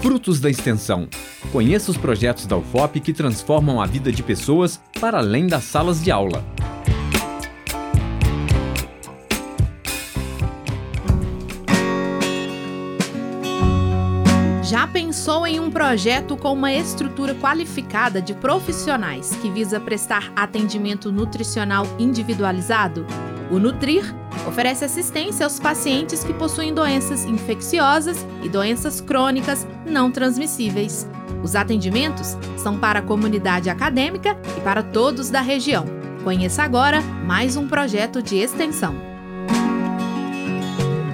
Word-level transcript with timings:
Frutos 0.00 0.38
da 0.38 0.48
Extensão. 0.48 1.08
Conheça 1.50 1.90
os 1.90 1.96
projetos 1.96 2.46
da 2.46 2.56
UFOP 2.56 3.00
que 3.00 3.12
transformam 3.12 3.80
a 3.80 3.86
vida 3.86 4.12
de 4.12 4.22
pessoas 4.22 4.80
para 5.00 5.18
além 5.18 5.46
das 5.46 5.64
salas 5.64 6.02
de 6.02 6.10
aula. 6.10 6.44
Já 14.62 14.86
pensou 14.86 15.44
em 15.46 15.58
um 15.58 15.68
projeto 15.68 16.36
com 16.36 16.52
uma 16.52 16.72
estrutura 16.72 17.34
qualificada 17.34 18.22
de 18.22 18.34
profissionais 18.34 19.34
que 19.42 19.50
visa 19.50 19.80
prestar 19.80 20.32
atendimento 20.36 21.10
nutricional 21.10 21.84
individualizado? 21.98 23.04
O 23.50 23.58
Nutrir 23.58 24.14
oferece 24.46 24.84
assistência 24.84 25.44
aos 25.44 25.58
pacientes 25.58 26.22
que 26.22 26.32
possuem 26.34 26.72
doenças 26.72 27.24
infecciosas 27.24 28.26
e 28.42 28.48
doenças 28.48 29.00
crônicas 29.00 29.66
não 29.86 30.10
transmissíveis. 30.10 31.08
Os 31.42 31.54
atendimentos 31.54 32.36
são 32.56 32.78
para 32.78 32.98
a 32.98 33.02
comunidade 33.02 33.70
acadêmica 33.70 34.36
e 34.56 34.60
para 34.60 34.82
todos 34.82 35.30
da 35.30 35.40
região. 35.40 35.84
Conheça 36.24 36.62
agora 36.62 37.00
mais 37.00 37.56
um 37.56 37.68
projeto 37.68 38.22
de 38.22 38.36
extensão. 38.36 38.94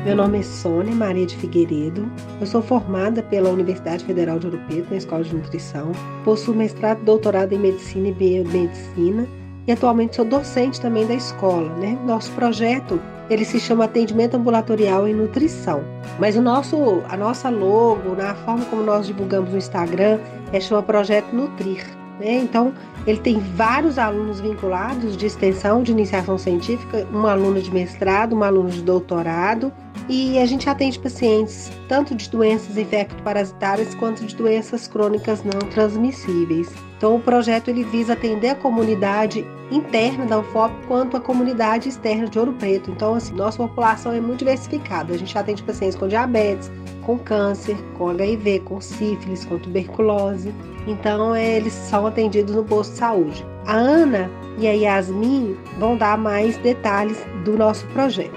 Meu 0.04 0.16
nome 0.16 0.40
é 0.40 0.42
Sônia 0.42 0.94
Maria 0.94 1.24
de 1.24 1.34
Figueiredo. 1.36 2.10
Eu 2.38 2.46
sou 2.46 2.60
formada 2.60 3.22
pela 3.22 3.48
Universidade 3.48 4.04
Federal 4.04 4.38
de 4.38 4.46
Ouro 4.46 4.60
Preto 4.66 4.90
na 4.90 4.96
Escola 4.96 5.24
de 5.24 5.34
Nutrição. 5.34 5.92
Possuo 6.24 6.54
mestrado 6.54 7.00
e 7.00 7.04
doutorado 7.04 7.54
em 7.54 7.58
Medicina 7.58 8.08
e 8.08 8.12
Biomedicina 8.12 9.26
e 9.66 9.72
atualmente 9.72 10.16
sou 10.16 10.24
docente 10.26 10.78
também 10.78 11.06
da 11.06 11.14
escola. 11.14 11.74
Né? 11.76 11.98
Nosso 12.04 12.30
projeto 12.32 13.00
ele 13.30 13.44
se 13.44 13.58
chama 13.58 13.84
Atendimento 13.84 14.36
Ambulatorial 14.36 15.08
em 15.08 15.14
Nutrição. 15.14 15.82
Mas 16.18 16.36
o 16.36 16.42
nosso, 16.42 17.02
a 17.08 17.16
nossa 17.16 17.48
logo, 17.48 18.14
na 18.14 18.34
forma 18.34 18.64
como 18.66 18.82
nós 18.82 19.06
divulgamos 19.06 19.50
no 19.50 19.58
Instagram, 19.58 20.18
é 20.52 20.60
chama 20.60 20.82
Projeto 20.82 21.34
Nutrir. 21.34 22.03
Né? 22.18 22.36
Então, 22.38 22.72
ele 23.06 23.18
tem 23.18 23.38
vários 23.38 23.98
alunos 23.98 24.40
vinculados 24.40 25.16
de 25.16 25.26
extensão, 25.26 25.82
de 25.82 25.92
iniciação 25.92 26.38
científica, 26.38 27.06
um 27.12 27.26
aluno 27.26 27.60
de 27.60 27.72
mestrado, 27.72 28.36
um 28.36 28.42
aluno 28.42 28.70
de 28.70 28.82
doutorado, 28.82 29.72
e 30.08 30.38
a 30.38 30.46
gente 30.46 30.68
atende 30.68 30.98
pacientes 30.98 31.72
tanto 31.88 32.14
de 32.14 32.28
doenças 32.28 32.76
infecto-parasitárias 32.76 33.94
quanto 33.94 34.24
de 34.24 34.36
doenças 34.36 34.86
crônicas 34.86 35.42
não 35.42 35.68
transmissíveis. 35.70 36.70
Então, 36.96 37.16
o 37.16 37.20
projeto 37.20 37.68
ele 37.68 37.84
visa 37.84 38.12
atender 38.12 38.50
a 38.50 38.54
comunidade 38.54 39.46
interna 39.70 40.24
da 40.26 40.38
UFOP 40.38 40.74
quanto 40.86 41.16
a 41.16 41.20
comunidade 41.20 41.88
externa 41.88 42.28
de 42.28 42.38
Ouro 42.38 42.52
Preto. 42.52 42.90
Então, 42.90 43.14
assim, 43.14 43.34
nossa 43.34 43.58
população 43.58 44.12
é 44.12 44.20
muito 44.20 44.40
diversificada. 44.40 45.12
A 45.12 45.18
gente 45.18 45.36
atende 45.36 45.62
pacientes 45.62 45.96
com 45.96 46.06
diabetes, 46.06 46.70
com 47.02 47.18
câncer, 47.18 47.76
com 47.98 48.08
HIV, 48.08 48.60
com 48.60 48.80
sífilis, 48.80 49.44
com 49.44 49.58
tuberculose. 49.58 50.54
Então, 50.86 51.34
é, 51.34 51.56
eles 51.56 51.72
são 51.72 52.06
atendidos 52.06 52.54
no 52.54 52.64
posto 52.64 52.92
de 52.92 52.98
saúde. 52.98 53.46
A 53.66 53.74
Ana 53.74 54.30
e 54.58 54.68
a 54.68 54.72
Yasmin 54.72 55.56
vão 55.78 55.96
dar 55.96 56.18
mais 56.18 56.56
detalhes 56.58 57.18
do 57.44 57.56
nosso 57.56 57.86
projeto. 57.88 58.34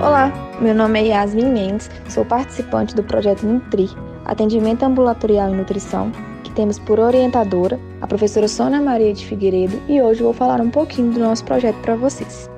Olá, 0.00 0.32
meu 0.60 0.74
nome 0.74 1.00
é 1.00 1.06
Yasmin 1.08 1.50
Mendes, 1.50 1.90
sou 2.08 2.24
participante 2.24 2.94
do 2.94 3.02
projeto 3.02 3.46
Nutri, 3.46 3.88
Atendimento 4.24 4.82
Ambulatorial 4.82 5.50
em 5.50 5.56
Nutrição, 5.56 6.10
que 6.42 6.50
temos 6.52 6.78
por 6.78 6.98
orientadora 6.98 7.78
a 8.00 8.06
professora 8.06 8.48
Sônia 8.48 8.80
Maria 8.80 9.12
de 9.12 9.26
Figueiredo 9.26 9.80
e 9.88 10.00
hoje 10.00 10.22
vou 10.22 10.32
falar 10.32 10.60
um 10.60 10.70
pouquinho 10.70 11.12
do 11.12 11.20
nosso 11.20 11.44
projeto 11.44 11.76
para 11.82 11.96
vocês. 11.96 12.48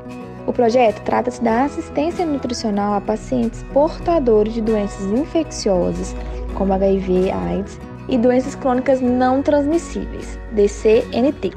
O 0.46 0.52
projeto 0.52 1.02
trata-se 1.02 1.42
da 1.42 1.64
assistência 1.64 2.26
nutricional 2.26 2.94
a 2.94 3.00
pacientes 3.00 3.64
portadores 3.72 4.54
de 4.54 4.60
doenças 4.60 5.06
infecciosas, 5.06 6.14
como 6.54 6.72
HIV, 6.72 7.30
AIDS 7.30 7.78
e 8.12 8.18
doenças 8.18 8.54
crônicas 8.54 9.00
não 9.00 9.42
transmissíveis, 9.42 10.38
DCNT, 10.52 11.52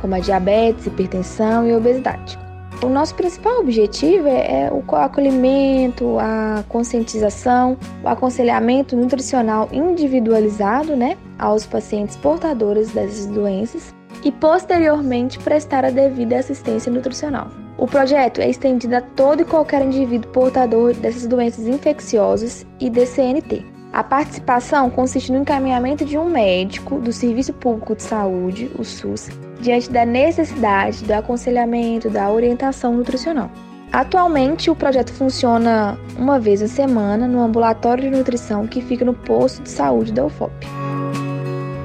como 0.00 0.16
a 0.16 0.18
diabetes, 0.18 0.86
hipertensão 0.86 1.66
e 1.66 1.72
obesidade. 1.72 2.36
O 2.82 2.88
nosso 2.88 3.14
principal 3.14 3.60
objetivo 3.60 4.26
é, 4.26 4.64
é, 4.64 4.72
o 4.72 4.82
acolhimento, 4.96 6.18
a 6.18 6.64
conscientização, 6.68 7.76
o 8.02 8.08
aconselhamento 8.08 8.96
nutricional 8.96 9.68
individualizado 9.70 10.96
né, 10.96 11.16
aos 11.38 11.64
pacientes 11.64 12.16
portadores 12.16 12.90
dessas 12.90 13.26
doenças 13.26 13.94
e, 14.24 14.32
posteriormente, 14.32 15.38
prestar 15.38 15.84
a 15.84 15.90
devida 15.90 16.38
assistência 16.38 16.90
nutricional. 16.90 17.48
O 17.78 17.86
projeto 17.86 18.40
é 18.40 18.50
estendido 18.50 18.96
a 18.96 19.00
todo 19.00 19.42
e 19.42 19.44
qualquer 19.44 19.84
indivíduo 19.84 20.30
portador 20.32 20.92
dessas 20.94 21.26
doenças 21.26 21.66
infecciosas 21.66 22.66
e 22.80 22.90
DCNT. 22.90 23.79
A 23.92 24.04
participação 24.04 24.88
consiste 24.88 25.32
no 25.32 25.38
encaminhamento 25.38 26.04
de 26.04 26.16
um 26.16 26.28
médico 26.28 27.00
do 27.00 27.12
Serviço 27.12 27.52
Público 27.52 27.96
de 27.96 28.04
Saúde, 28.04 28.70
o 28.78 28.84
SUS, 28.84 29.28
diante 29.60 29.90
da 29.90 30.06
necessidade 30.06 31.04
do 31.04 31.12
aconselhamento, 31.12 32.08
da 32.08 32.30
orientação 32.30 32.94
nutricional. 32.94 33.50
Atualmente, 33.92 34.70
o 34.70 34.76
projeto 34.76 35.12
funciona 35.12 35.98
uma 36.16 36.38
vez 36.38 36.62
a 36.62 36.68
semana 36.68 37.26
no 37.26 37.42
ambulatório 37.42 38.08
de 38.08 38.16
nutrição 38.16 38.64
que 38.64 38.80
fica 38.80 39.04
no 39.04 39.12
posto 39.12 39.62
de 39.64 39.70
saúde 39.70 40.12
da 40.12 40.24
UFOP. 40.24 40.79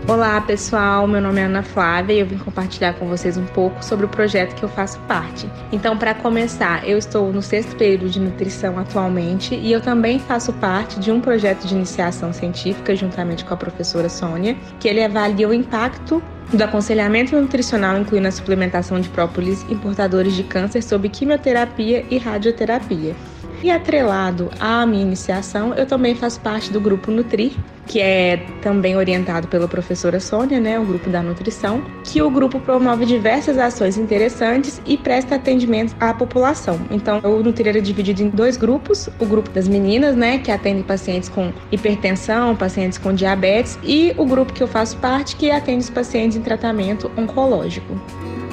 Olá 0.07 0.39
pessoal, 0.39 1.07
meu 1.07 1.19
nome 1.19 1.41
é 1.41 1.45
Ana 1.45 1.63
Flávia 1.63 2.13
e 2.13 2.19
eu 2.19 2.27
vim 2.27 2.37
compartilhar 2.37 2.93
com 2.93 3.07
vocês 3.07 3.37
um 3.37 3.45
pouco 3.47 3.83
sobre 3.83 4.05
o 4.05 4.07
projeto 4.07 4.53
que 4.53 4.61
eu 4.61 4.69
faço 4.69 4.99
parte. 5.07 5.49
Então, 5.71 5.97
para 5.97 6.13
começar, 6.13 6.87
eu 6.87 6.95
estou 6.95 7.33
no 7.33 7.41
sexto 7.41 7.75
período 7.75 8.07
de 8.07 8.19
nutrição 8.19 8.77
atualmente 8.77 9.55
e 9.55 9.71
eu 9.71 9.81
também 9.81 10.19
faço 10.19 10.53
parte 10.53 10.99
de 10.99 11.11
um 11.11 11.19
projeto 11.19 11.65
de 11.65 11.73
iniciação 11.73 12.31
científica 12.31 12.95
juntamente 12.95 13.43
com 13.43 13.55
a 13.55 13.57
professora 13.57 14.07
Sônia, 14.07 14.55
que 14.79 14.87
ele 14.87 15.03
avalia 15.03 15.49
o 15.49 15.53
impacto 15.53 16.21
do 16.53 16.63
aconselhamento 16.63 17.35
nutricional, 17.35 17.97
incluindo 17.97 18.27
a 18.27 18.31
suplementação 18.31 18.99
de 18.99 19.09
própolis 19.09 19.65
em 19.67 19.75
portadores 19.75 20.35
de 20.35 20.43
câncer 20.43 20.83
sob 20.83 21.09
quimioterapia 21.09 22.05
e 22.11 22.19
radioterapia. 22.19 23.15
E 23.65 23.71
atrelado 23.71 24.51
à 24.59 24.85
minha 24.85 25.01
iniciação, 25.01 25.73
eu 25.73 25.87
também 25.87 26.13
faço 26.13 26.39
parte 26.39 26.71
do 26.71 26.79
grupo 26.79 27.09
Nutrir, 27.09 27.51
que 27.87 27.99
é 27.99 28.37
também 28.61 28.95
orientado 28.95 29.47
pela 29.47 29.67
professora 29.67 30.19
Sônia, 30.19 30.59
né, 30.59 30.79
o 30.79 30.85
grupo 30.85 31.09
da 31.09 31.23
nutrição, 31.23 31.83
que 32.03 32.21
o 32.21 32.29
grupo 32.29 32.59
promove 32.59 33.07
diversas 33.07 33.57
ações 33.57 33.97
interessantes 33.97 34.79
e 34.85 34.95
presta 34.95 35.33
atendimento 35.33 35.95
à 35.99 36.13
população. 36.13 36.79
Então, 36.91 37.19
o 37.23 37.41
Nutrir 37.41 37.75
é 37.75 37.81
dividido 37.81 38.21
em 38.21 38.29
dois 38.29 38.55
grupos, 38.55 39.09
o 39.17 39.25
grupo 39.25 39.49
das 39.49 39.67
meninas, 39.67 40.15
né, 40.15 40.37
que 40.37 40.51
atende 40.51 40.83
pacientes 40.83 41.27
com 41.27 41.51
hipertensão, 41.71 42.55
pacientes 42.55 42.99
com 42.99 43.15
diabetes, 43.15 43.79
e 43.83 44.13
o 44.15 44.27
grupo 44.27 44.53
que 44.53 44.61
eu 44.61 44.67
faço 44.67 44.95
parte, 44.97 45.35
que 45.35 45.49
atende 45.49 45.85
os 45.85 45.89
pacientes 45.89 46.37
em 46.37 46.41
tratamento 46.41 47.09
oncológico. 47.17 47.99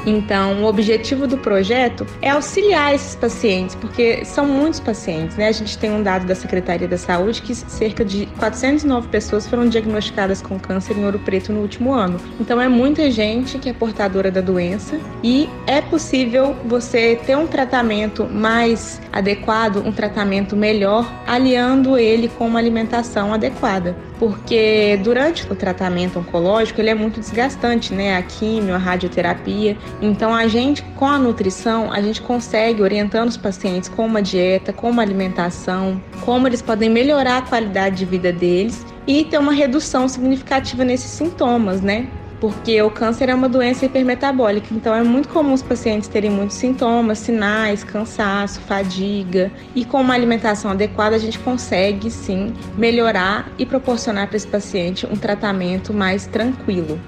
Então, 0.06 0.62
o 0.62 0.66
objetivo 0.66 1.26
do 1.26 1.38
projeto 1.38 2.06
é 2.20 2.30
auxiliar 2.30 2.94
esses 2.94 3.14
pacientes, 3.14 3.74
porque 3.74 4.24
são 4.24 4.46
muitos 4.46 4.80
pacientes, 4.80 5.36
né? 5.36 5.48
A 5.48 5.52
gente 5.52 5.78
tem 5.78 5.90
um 5.90 6.02
dado 6.02 6.26
da 6.26 6.34
Secretaria 6.34 6.88
da 6.88 6.98
Saúde 6.98 7.40
que 7.42 7.54
cerca 7.54 8.04
de 8.04 8.26
409 8.38 9.08
pessoas 9.08 9.46
foram 9.46 9.68
diagnosticadas 9.68 10.42
com 10.42 10.58
câncer 10.58 10.96
em 10.96 11.04
Ouro 11.04 11.18
Preto 11.18 11.52
no 11.52 11.60
último 11.60 11.92
ano. 11.92 12.18
Então, 12.40 12.60
é 12.60 12.68
muita 12.68 13.10
gente 13.10 13.58
que 13.58 13.68
é 13.68 13.72
portadora 13.72 14.30
da 14.30 14.40
doença 14.40 14.98
e 15.22 15.48
é 15.66 15.80
possível 15.80 16.56
você 16.64 17.18
ter 17.24 17.36
um 17.36 17.46
tratamento 17.46 18.24
mais 18.24 19.00
adequado, 19.12 19.76
um 19.84 19.92
tratamento 19.92 20.56
melhor, 20.56 21.10
aliando 21.26 21.96
ele 21.96 22.28
com 22.28 22.46
uma 22.46 22.58
alimentação 22.58 23.32
adequada 23.32 23.96
porque 24.22 25.00
durante 25.02 25.50
o 25.50 25.56
tratamento 25.56 26.20
oncológico 26.20 26.80
ele 26.80 26.90
é 26.90 26.94
muito 26.94 27.18
desgastante, 27.18 27.92
né? 27.92 28.16
A 28.16 28.22
quimio, 28.22 28.72
a 28.72 28.78
radioterapia. 28.78 29.76
Então 30.00 30.34
a 30.34 30.46
gente 30.48 30.82
com 30.96 31.06
a 31.06 31.18
nutrição, 31.18 31.92
a 31.92 32.00
gente 32.00 32.20
consegue 32.22 32.82
orientando 32.82 33.28
os 33.28 33.36
pacientes 33.36 33.88
com 33.88 34.06
uma 34.06 34.22
dieta, 34.22 34.72
com 34.72 34.90
uma 34.90 35.02
alimentação, 35.02 36.00
como 36.24 36.46
eles 36.46 36.62
podem 36.62 36.90
melhorar 36.90 37.38
a 37.38 37.42
qualidade 37.42 37.96
de 37.96 38.04
vida 38.04 38.32
deles 38.32 38.84
e 39.06 39.24
ter 39.24 39.38
uma 39.38 39.52
redução 39.52 40.08
significativa 40.08 40.84
nesses 40.84 41.10
sintomas, 41.10 41.80
né? 41.80 42.08
porque 42.42 42.82
o 42.82 42.90
câncer 42.90 43.28
é 43.28 43.34
uma 43.36 43.48
doença 43.48 43.86
hipermetabólica, 43.86 44.66
então 44.72 44.92
é 44.92 45.00
muito 45.04 45.28
comum 45.28 45.52
os 45.52 45.62
pacientes 45.62 46.08
terem 46.08 46.28
muitos 46.28 46.56
sintomas, 46.56 47.20
sinais, 47.20 47.84
cansaço, 47.84 48.60
fadiga, 48.62 49.48
e 49.76 49.84
com 49.84 50.00
uma 50.00 50.12
alimentação 50.12 50.72
adequada 50.72 51.14
a 51.14 51.20
gente 51.20 51.38
consegue 51.38 52.10
sim 52.10 52.52
melhorar 52.76 53.48
e 53.60 53.64
proporcionar 53.64 54.26
para 54.26 54.36
esse 54.36 54.48
paciente 54.48 55.06
um 55.06 55.14
tratamento 55.14 55.94
mais 55.94 56.26
tranquilo. 56.26 56.98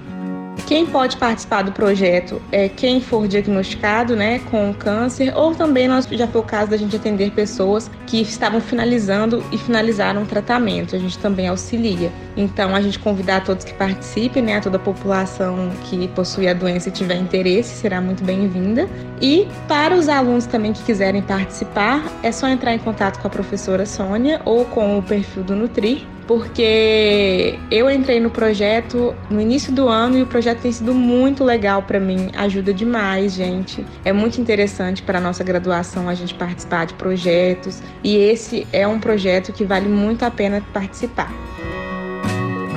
Quem 0.67 0.87
pode 0.87 1.19
participar 1.19 1.63
do 1.63 1.73
projeto 1.73 2.41
é 2.51 2.69
quem 2.69 3.01
for 3.01 3.29
diagnosticado 3.29 4.17
né, 4.17 4.39
com 4.51 4.73
câncer, 4.73 5.37
ou 5.37 5.55
também 5.55 5.87
nós 5.87 6.07
já 6.11 6.27
foi 6.27 6.41
o 6.41 6.45
caso 6.45 6.71
da 6.71 6.77
gente 6.77 6.97
atender 6.97 7.33
pessoas 7.33 7.91
que 8.07 8.23
estavam 8.23 8.61
finalizando 8.61 9.45
e 9.53 9.59
finalizaram 9.59 10.23
o 10.23 10.27
tratamento. 10.27 10.97
A 10.97 10.99
gente 10.99 11.19
também 11.19 11.49
auxilia. 11.49 12.11
Então, 12.37 12.75
a 12.75 12.81
gente 12.81 12.99
convidar 12.99 13.45
todos 13.45 13.65
que 13.65 13.75
participem, 13.75 14.43
né, 14.43 14.61
toda 14.61 14.77
a 14.77 14.81
população 14.81 15.71
que 15.85 16.09
possui 16.09 16.49
a 16.49 16.55
doença 16.55 16.89
e 16.89 16.93
tiver 16.93 17.17
interesse, 17.17 17.77
será 17.77 18.01
muito 18.01 18.25
bem-vinda. 18.25 18.89
E 19.21 19.47
para 19.69 19.95
os 19.95 20.09
alunos 20.09 20.47
também 20.47 20.73
que 20.73 20.83
quiserem 20.83 21.23
participar, 21.23 22.03
é 22.23 22.33
só 22.33 22.49
entrar 22.49 22.75
em 22.75 22.79
contato 22.79 23.21
com 23.21 23.27
a 23.27 23.31
professora 23.31 23.87
Sônia 23.87 24.41
ou 24.45 24.65
com 24.65 24.99
o 24.99 25.03
perfil 25.03 25.43
do 25.45 25.55
Nutri 25.55 26.07
porque 26.27 27.59
eu 27.71 27.91
entrei 27.91 28.21
no 28.21 28.31
projeto 28.31 29.15
no 29.31 29.41
início 29.41 29.73
do 29.73 29.89
ano 29.89 30.19
e 30.19 30.23
o 30.23 30.27
projeto 30.27 30.61
tem 30.63 30.73
sido 30.73 30.95
muito 30.95 31.45
legal 31.45 31.83
para 31.83 32.01
mim, 32.01 32.31
ajuda 32.37 32.73
demais, 32.73 33.35
gente. 33.35 33.85
É 34.05 34.13
muito 34.13 34.41
interessante 34.41 35.03
para 35.03 35.21
nossa 35.21 35.45
graduação 35.45 36.09
a 36.09 36.15
gente 36.15 36.35
participar 36.35 36.87
de 36.87 36.95
projetos 36.95 37.83
e 38.03 38.17
esse 38.17 38.67
é 38.73 38.87
um 38.87 38.99
projeto 38.99 39.53
que 39.53 39.65
vale 39.65 39.89
muito 39.89 40.25
a 40.25 40.31
pena 40.31 40.63
participar. 40.73 41.33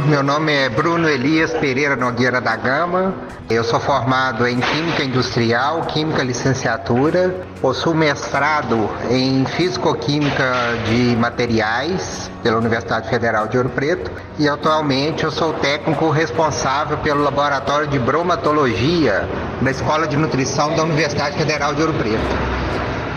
Meu 0.08 0.24
nome 0.24 0.54
é 0.54 0.70
Bruno 0.70 1.10
Elias 1.10 1.52
Pereira 1.52 1.94
Nogueira 1.98 2.40
da 2.40 2.56
Gama. 2.56 3.14
Eu 3.50 3.62
sou 3.62 3.78
formado 3.78 4.48
em 4.48 4.58
Química 4.58 5.04
Industrial, 5.04 5.82
Química 5.82 6.24
Licenciatura. 6.24 7.36
Possuo 7.60 7.94
mestrado 7.94 8.90
em 9.10 9.44
Físico-Química 9.44 10.46
de 10.86 11.14
Materiais 11.18 12.32
pela 12.42 12.58
Universidade 12.58 13.10
Federal 13.10 13.50
de 13.50 13.58
Ouro 13.58 13.68
Preto. 13.68 14.10
E 14.40 14.48
atualmente 14.48 15.26
eu 15.26 15.32
sou 15.32 15.52
técnico 15.56 16.10
responsável 16.10 16.98
pelo 17.00 17.22
Laboratório 17.22 17.88
de 17.88 18.00
Bromatologia 18.00 19.28
da 19.62 19.72
Escola 19.72 20.08
de 20.08 20.16
Nutrição 20.16 20.74
da 20.74 20.84
Universidade 20.84 21.38
Federal 21.38 21.76
de 21.76 21.82
Ouro 21.82 21.94
Preto. 21.96 22.58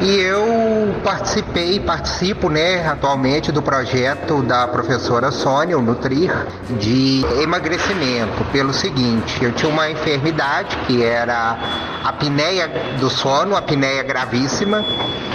E 0.02 0.17
eu 0.19 0.94
participei, 1.05 1.79
participo, 1.79 2.49
né, 2.49 2.88
atualmente 2.88 3.52
do 3.52 3.61
projeto 3.61 4.43
da 4.43 4.67
professora 4.67 5.31
Sônia, 5.31 5.76
o 5.76 5.82
Nutrir, 5.82 6.32
de 6.79 7.23
emagrecimento. 7.43 8.43
Pelo 8.50 8.73
seguinte, 8.73 9.44
eu 9.44 9.52
tinha 9.52 9.70
uma 9.70 9.91
enfermidade 9.91 10.75
que 10.87 11.02
era 11.05 11.58
a 12.02 12.08
apneia 12.08 12.97
do 12.99 13.11
sono, 13.11 13.55
a 13.55 13.58
apneia 13.58 14.02
gravíssima, 14.02 14.82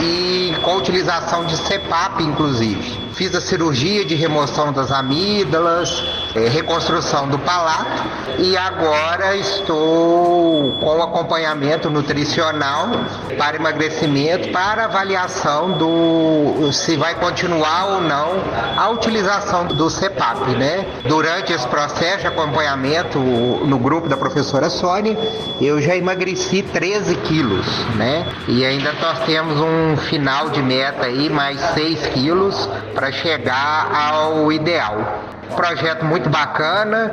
e 0.02 0.56
com 0.64 0.72
a 0.72 0.76
utilização 0.76 1.46
de 1.46 1.56
CEPAP, 1.58 2.24
inclusive. 2.24 3.06
Fiz 3.14 3.34
a 3.34 3.40
cirurgia 3.40 4.04
de 4.04 4.14
remoção 4.14 4.74
das 4.74 4.92
amígdalas, 4.92 6.04
é, 6.36 6.50
reconstrução 6.50 7.30
do 7.30 7.40
palato 7.40 8.04
e 8.38 8.58
agora 8.58 9.38
estou 9.38 10.74
com 10.82 11.02
acompanhamento 11.02 11.90
nutricional 11.90 12.90
para 13.38 13.56
emagrecimento, 13.56 14.50
para 14.56 14.86
avaliação 14.86 15.74
do 15.74 16.72
se 16.72 16.96
vai 16.96 17.14
continuar 17.16 17.88
ou 17.88 18.00
não 18.00 18.42
a 18.78 18.88
utilização 18.88 19.66
do 19.66 19.90
CEPAP, 19.90 20.52
né? 20.52 20.86
Durante 21.06 21.52
esse 21.52 21.68
processo 21.68 22.20
de 22.20 22.28
acompanhamento 22.28 23.20
no 23.20 23.78
grupo 23.78 24.08
da 24.08 24.16
professora 24.16 24.70
Sônia, 24.70 25.18
eu 25.60 25.82
já 25.82 25.98
emagreci 25.98 26.64
13 26.64 27.18
quilos, 27.18 27.66
né? 27.96 28.26
E 28.48 28.66
ainda 28.66 28.94
nós 28.94 29.20
temos 29.26 29.60
um 29.60 29.98
final 29.98 30.50
de 30.50 30.62
meta 30.62 31.06
aí, 31.06 31.30
mais 31.30 31.60
6 31.74 32.06
quilos 32.08 32.70
para 32.94 33.12
chegar 33.12 33.92
ao 33.94 34.50
ideal. 34.54 35.22
Projeto 35.54 36.06
muito 36.06 36.30
bacana, 36.30 37.12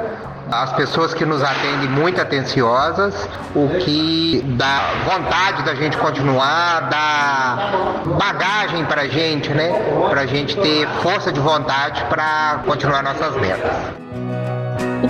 as 0.51 0.73
pessoas 0.73 1.15
que 1.15 1.25
nos 1.25 1.43
atendem 1.43 1.89
muito 1.89 2.21
atenciosas, 2.21 3.29
o 3.55 3.69
que 3.81 4.43
dá 4.57 4.81
vontade 5.05 5.63
da 5.63 5.75
gente 5.75 5.97
continuar, 5.97 6.89
dá 6.89 7.73
bagagem 8.19 8.85
para 8.85 9.03
a 9.03 9.09
gente, 9.09 9.51
né? 9.51 9.71
Para 10.09 10.27
gente 10.27 10.57
ter 10.57 10.89
força 11.03 11.33
de 11.33 11.41
vontade 11.41 12.05
para 12.05 12.63
continuar 12.67 13.03
nossas 13.03 13.37
metas. 13.37 13.73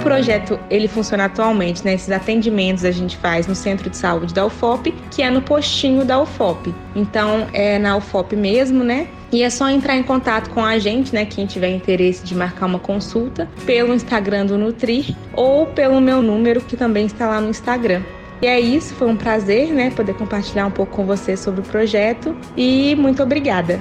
Projeto 0.02 0.58
ele 0.68 0.88
funciona 0.88 1.26
atualmente, 1.26 1.84
né? 1.84 1.94
Esses 1.94 2.10
atendimentos 2.10 2.84
a 2.84 2.90
gente 2.90 3.16
faz 3.16 3.46
no 3.46 3.54
centro 3.54 3.88
de 3.88 3.96
saúde 3.96 4.34
da 4.34 4.44
UFOP, 4.44 4.92
que 5.10 5.22
é 5.22 5.30
no 5.30 5.40
postinho 5.40 6.04
da 6.04 6.20
UFOP. 6.20 6.74
Então 6.94 7.46
é 7.52 7.78
na 7.78 7.96
UFOP 7.96 8.36
mesmo, 8.36 8.82
né? 8.82 9.08
E 9.32 9.42
é 9.42 9.48
só 9.48 9.68
entrar 9.70 9.96
em 9.96 10.02
contato 10.02 10.50
com 10.50 10.62
a 10.62 10.78
gente, 10.78 11.14
né? 11.14 11.24
Quem 11.24 11.46
tiver 11.46 11.70
interesse 11.70 12.24
de 12.24 12.34
marcar 12.34 12.66
uma 12.66 12.78
consulta, 12.78 13.48
pelo 13.64 13.94
Instagram 13.94 14.46
do 14.46 14.58
Nutri 14.58 15.16
ou 15.32 15.66
pelo 15.66 16.00
meu 16.00 16.20
número, 16.20 16.60
que 16.60 16.76
também 16.76 17.06
está 17.06 17.28
lá 17.28 17.40
no 17.40 17.48
Instagram. 17.48 18.02
E 18.42 18.46
é 18.46 18.58
isso, 18.58 18.92
foi 18.94 19.06
um 19.06 19.16
prazer, 19.16 19.72
né? 19.72 19.90
Poder 19.90 20.14
compartilhar 20.14 20.66
um 20.66 20.70
pouco 20.70 20.96
com 20.96 21.06
você 21.06 21.36
sobre 21.36 21.60
o 21.60 21.64
projeto 21.64 22.36
e 22.56 22.94
muito 22.96 23.22
obrigada. 23.22 23.80